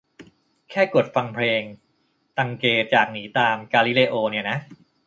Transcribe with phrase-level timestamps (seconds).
[0.69, 1.61] แค่กดฟังเพลง
[2.37, 4.57] "ตังเก" จาก "หนีตามกาลิเลโอ" เนี่ยนะ